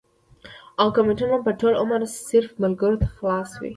او 0.81 0.87
کمنټونه 0.95 1.35
به 1.45 1.51
ټول 1.59 1.73
عمر 1.81 1.99
صرف 2.29 2.49
ملکرو 2.61 3.01
ته 3.01 3.07
خلاص 3.15 3.49
وي 3.59 3.69